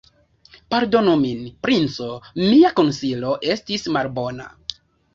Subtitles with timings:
[0.73, 2.09] Pardonu min, princo:
[2.41, 4.53] Mia konsilo estis malbona.